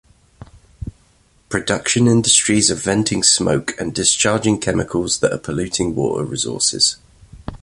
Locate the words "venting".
2.73-3.21